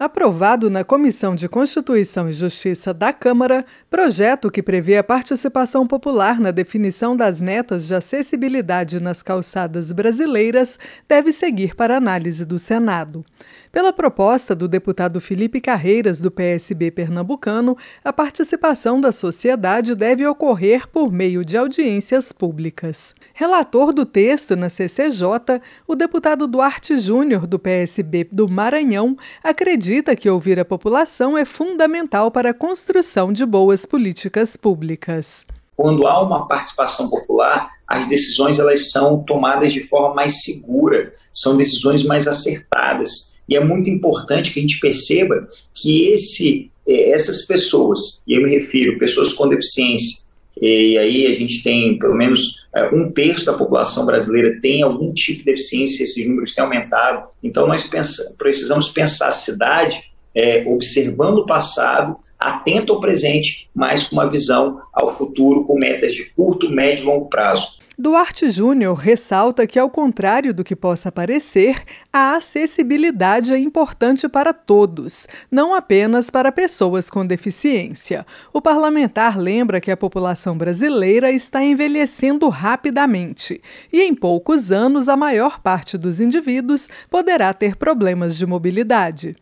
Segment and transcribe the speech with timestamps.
[0.00, 6.38] Aprovado na Comissão de Constituição e Justiça da Câmara, projeto que prevê a participação popular
[6.38, 13.24] na definição das metas de acessibilidade nas calçadas brasileiras deve seguir para análise do Senado.
[13.78, 20.88] Pela proposta do deputado Felipe Carreiras, do PSB pernambucano, a participação da sociedade deve ocorrer
[20.88, 23.14] por meio de audiências públicas.
[23.32, 30.28] Relator do texto na CCJ, o deputado Duarte Júnior, do PSB do Maranhão, acredita que
[30.28, 35.46] ouvir a população é fundamental para a construção de boas políticas públicas.
[35.76, 41.56] Quando há uma participação popular, as decisões elas são tomadas de forma mais segura, são
[41.56, 43.37] decisões mais acertadas.
[43.48, 48.42] E é muito importante que a gente perceba que esse, eh, essas pessoas, e eu
[48.42, 50.28] me refiro pessoas com deficiência,
[50.60, 55.12] e aí a gente tem pelo menos é, um terço da população brasileira tem algum
[55.12, 57.28] tipo de deficiência, esses números têm aumentado.
[57.42, 57.88] Então nós
[58.36, 60.02] precisamos pensar a cidade
[60.34, 66.14] é, observando o passado, atento ao presente, mas com uma visão ao futuro, com metas
[66.14, 67.77] de curto, médio e longo prazo.
[68.00, 71.82] Duarte Júnior ressalta que, ao contrário do que possa parecer,
[72.12, 78.24] a acessibilidade é importante para todos, não apenas para pessoas com deficiência.
[78.52, 83.60] O parlamentar lembra que a população brasileira está envelhecendo rapidamente
[83.92, 89.34] e, em poucos anos, a maior parte dos indivíduos poderá ter problemas de mobilidade.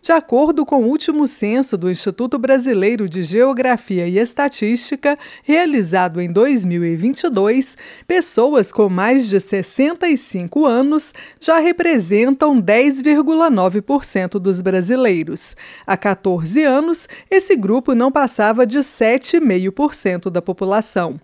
[0.00, 6.32] De acordo com o último censo do Instituto Brasileiro de Geografia e Estatística, realizado em
[6.32, 15.56] 2022, pessoas com mais de 65 anos já representam 10,9% dos brasileiros.
[15.84, 21.20] Há 14 anos, esse grupo não passava de 7,5% da população.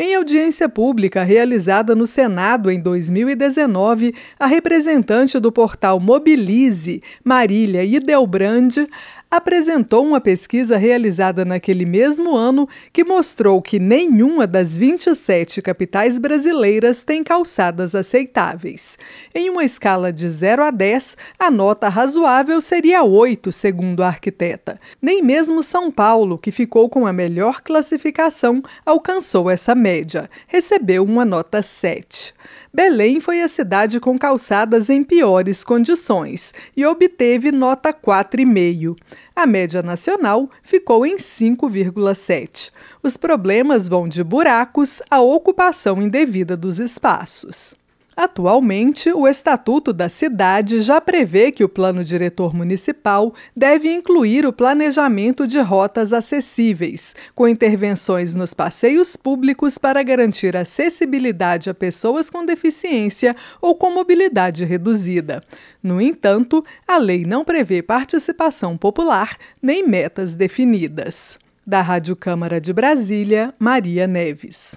[0.00, 8.86] Em audiência pública realizada no Senado em 2019, a representante do portal Mobilize, Marília Idelbrand,
[9.30, 17.02] apresentou uma pesquisa realizada naquele mesmo ano que mostrou que nenhuma das 27 capitais brasileiras
[17.02, 18.96] tem calçadas aceitáveis.
[19.34, 24.78] Em uma escala de 0 a 10, a nota razoável seria 8, segundo a arquiteta.
[25.02, 30.28] Nem mesmo São Paulo, que ficou com a melhor classificação, alcançou essa média.
[30.46, 32.34] Recebeu uma nota 7.
[32.72, 38.94] Belém foi a cidade com calçadas em piores condições e obteve nota 4,5.
[39.34, 42.70] A média nacional ficou em 5,7.
[43.02, 47.74] Os problemas vão de buracos à ocupação indevida dos espaços.
[48.20, 54.52] Atualmente, o Estatuto da Cidade já prevê que o Plano Diretor Municipal deve incluir o
[54.52, 62.44] planejamento de rotas acessíveis, com intervenções nos passeios públicos para garantir acessibilidade a pessoas com
[62.44, 65.40] deficiência ou com mobilidade reduzida.
[65.80, 71.38] No entanto, a lei não prevê participação popular nem metas definidas.
[71.64, 74.76] Da Rádio Câmara de Brasília, Maria Neves.